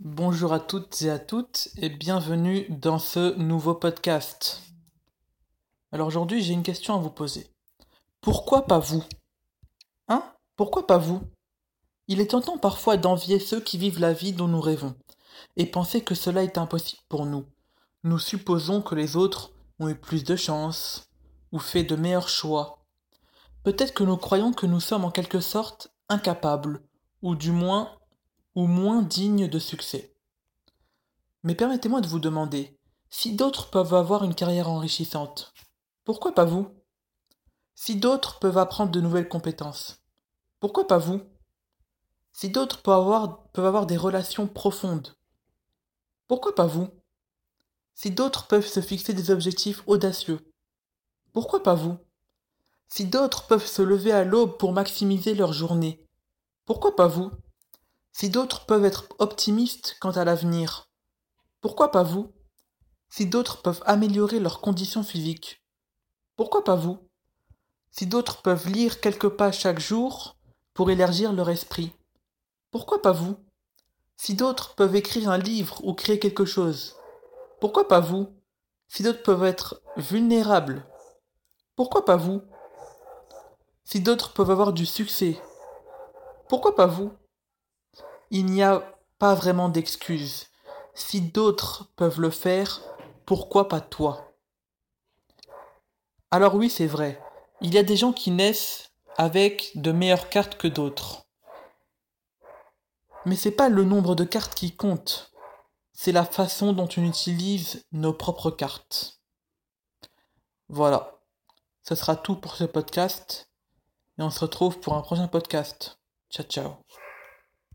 Bonjour 0.00 0.52
à 0.52 0.60
toutes 0.60 1.02
et 1.02 1.10
à 1.10 1.18
toutes 1.18 1.70
et 1.76 1.88
bienvenue 1.88 2.66
dans 2.68 3.00
ce 3.00 3.34
nouveau 3.34 3.74
podcast. 3.74 4.62
Alors 5.90 6.06
aujourd'hui 6.06 6.40
j'ai 6.40 6.52
une 6.52 6.62
question 6.62 6.94
à 6.94 6.98
vous 6.98 7.10
poser. 7.10 7.48
Pourquoi 8.20 8.66
pas 8.66 8.78
vous? 8.78 9.02
Hein? 10.06 10.22
Pourquoi 10.54 10.86
pas 10.86 10.98
vous? 10.98 11.22
Il 12.06 12.20
est 12.20 12.30
tentant 12.30 12.58
parfois 12.58 12.96
d'envier 12.96 13.40
ceux 13.40 13.60
qui 13.60 13.76
vivent 13.76 13.98
la 13.98 14.12
vie 14.12 14.32
dont 14.32 14.46
nous 14.46 14.60
rêvons 14.60 14.94
et 15.56 15.66
penser 15.66 16.00
que 16.04 16.14
cela 16.14 16.44
est 16.44 16.58
impossible 16.58 17.02
pour 17.08 17.26
nous. 17.26 17.46
Nous 18.04 18.20
supposons 18.20 18.82
que 18.82 18.94
les 18.94 19.16
autres 19.16 19.50
ont 19.80 19.88
eu 19.88 19.96
plus 19.96 20.22
de 20.22 20.36
chance 20.36 21.10
ou 21.50 21.58
fait 21.58 21.82
de 21.82 21.96
meilleurs 21.96 22.28
choix. 22.28 22.84
Peut-être 23.64 23.94
que 23.94 24.04
nous 24.04 24.16
croyons 24.16 24.52
que 24.52 24.66
nous 24.66 24.78
sommes 24.78 25.04
en 25.04 25.10
quelque 25.10 25.40
sorte 25.40 25.88
incapables 26.08 26.82
ou 27.20 27.34
du 27.34 27.50
moins 27.50 27.97
ou 28.54 28.66
moins 28.66 29.02
dignes 29.02 29.48
de 29.48 29.58
succès. 29.58 30.14
Mais 31.42 31.54
permettez-moi 31.54 32.00
de 32.00 32.08
vous 32.08 32.18
demander, 32.18 32.78
si 33.10 33.34
d'autres 33.34 33.70
peuvent 33.70 33.94
avoir 33.94 34.24
une 34.24 34.34
carrière 34.34 34.68
enrichissante, 34.68 35.54
pourquoi 36.04 36.34
pas 36.34 36.44
vous? 36.44 36.68
Si 37.74 37.96
d'autres 37.96 38.38
peuvent 38.38 38.58
apprendre 38.58 38.90
de 38.90 39.00
nouvelles 39.00 39.28
compétences, 39.28 40.02
pourquoi 40.60 40.86
pas 40.86 40.98
vous? 40.98 41.22
Si 42.32 42.50
d'autres 42.50 42.82
peuvent 42.82 42.94
avoir, 43.64 43.86
des 43.86 43.96
relations 43.96 44.46
profondes, 44.46 45.16
pourquoi 46.26 46.54
pas 46.54 46.66
vous? 46.66 46.88
Si 47.94 48.10
d'autres 48.10 48.46
peuvent 48.46 48.66
se 48.66 48.80
fixer 48.80 49.12
des 49.12 49.30
objectifs 49.30 49.82
audacieux, 49.86 50.52
pourquoi 51.32 51.62
pas 51.62 51.74
vous? 51.74 51.96
Si 52.88 53.06
d'autres 53.06 53.46
peuvent 53.46 53.66
se 53.66 53.82
lever 53.82 54.12
à 54.12 54.24
l'aube 54.24 54.56
pour 54.56 54.72
maximiser 54.72 55.34
leur 55.34 55.52
journée, 55.52 56.06
pourquoi 56.64 56.96
pas 56.96 57.06
vous? 57.06 57.30
Si 58.12 58.30
d'autres 58.30 58.66
peuvent 58.66 58.84
être 58.84 59.06
optimistes 59.18 59.96
quant 60.00 60.10
à 60.10 60.24
l'avenir, 60.24 60.88
pourquoi 61.60 61.90
pas 61.90 62.02
vous? 62.02 62.32
Si 63.08 63.26
d'autres 63.26 63.62
peuvent 63.62 63.82
améliorer 63.86 64.40
leurs 64.40 64.60
conditions 64.60 65.02
physiques, 65.02 65.64
pourquoi 66.36 66.62
pas 66.64 66.76
vous? 66.76 66.98
Si 67.90 68.06
d'autres 68.06 68.42
peuvent 68.42 68.68
lire 68.68 69.00
quelques 69.00 69.28
pages 69.28 69.60
chaque 69.60 69.80
jour 69.80 70.36
pour 70.74 70.90
élargir 70.90 71.32
leur 71.32 71.50
esprit, 71.50 71.92
pourquoi 72.70 73.02
pas 73.02 73.12
vous? 73.12 73.36
Si 74.16 74.34
d'autres 74.34 74.74
peuvent 74.74 74.96
écrire 74.96 75.30
un 75.30 75.38
livre 75.38 75.82
ou 75.84 75.94
créer 75.94 76.18
quelque 76.18 76.44
chose, 76.44 76.96
pourquoi 77.60 77.88
pas 77.88 78.00
vous? 78.00 78.28
Si 78.88 79.02
d'autres 79.02 79.22
peuvent 79.22 79.44
être 79.44 79.82
vulnérables, 79.96 80.86
pourquoi 81.76 82.04
pas 82.04 82.16
vous? 82.16 82.42
Si 83.84 84.00
d'autres 84.00 84.32
peuvent 84.32 84.50
avoir 84.50 84.72
du 84.72 84.86
succès, 84.86 85.40
pourquoi 86.48 86.74
pas 86.74 86.86
vous? 86.86 87.12
Il 88.30 88.46
n'y 88.46 88.62
a 88.62 88.82
pas 89.18 89.34
vraiment 89.34 89.68
d'excuses. 89.68 90.46
Si 90.94 91.20
d'autres 91.20 91.88
peuvent 91.96 92.20
le 92.20 92.30
faire, 92.30 92.82
pourquoi 93.26 93.68
pas 93.68 93.80
toi? 93.80 94.32
Alors 96.30 96.54
oui, 96.54 96.70
c'est 96.70 96.86
vrai. 96.86 97.22
Il 97.60 97.74
y 97.74 97.78
a 97.78 97.82
des 97.82 97.96
gens 97.96 98.12
qui 98.12 98.30
naissent 98.30 98.90
avec 99.16 99.72
de 99.74 99.92
meilleures 99.92 100.28
cartes 100.28 100.56
que 100.56 100.68
d'autres. 100.68 101.26
Mais 103.26 103.36
c'est 103.36 103.50
pas 103.50 103.68
le 103.68 103.84
nombre 103.84 104.14
de 104.14 104.24
cartes 104.24 104.54
qui 104.54 104.74
compte, 104.74 105.32
c'est 105.92 106.12
la 106.12 106.24
façon 106.24 106.72
dont 106.72 106.88
on 106.96 107.04
utilise 107.04 107.84
nos 107.90 108.12
propres 108.12 108.52
cartes. 108.52 109.20
Voilà. 110.68 111.18
Ce 111.82 111.94
sera 111.94 112.14
tout 112.14 112.36
pour 112.36 112.54
ce 112.54 112.64
podcast 112.64 113.50
et 114.18 114.22
on 114.22 114.30
se 114.30 114.40
retrouve 114.40 114.78
pour 114.78 114.94
un 114.94 115.02
prochain 115.02 115.26
podcast. 115.26 115.98
Ciao 116.30 116.46
ciao. 116.46 117.07